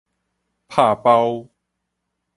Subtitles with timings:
[0.67, 1.47] 拍包